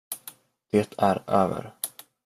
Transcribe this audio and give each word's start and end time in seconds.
Det 0.71 0.93
är 0.97 1.23
över. 1.27 1.73